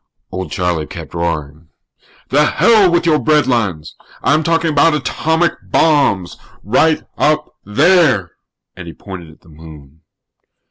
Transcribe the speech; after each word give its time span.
Old 0.31 0.49
Charlie 0.51 0.87
kept 0.87 1.13
roaring: 1.13 1.69
"The 2.29 2.43
hell 2.45 2.91
with 2.91 3.05
your 3.05 3.19
breadlines! 3.19 3.93
I'm 4.23 4.41
talking 4.41 4.71
about 4.71 4.95
atomic 4.95 5.53
bombs. 5.63 6.37
Right 6.63 7.03
up 7.19 7.53
there!" 7.65 8.31
And 8.75 8.87
he 8.87 8.93
pointed 8.93 9.29
at 9.29 9.41
the 9.41 9.49
Moon. 9.49 10.01